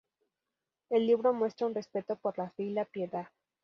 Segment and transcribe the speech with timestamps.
[0.89, 3.27] El libro muestra un respeto por la fe y la piedad.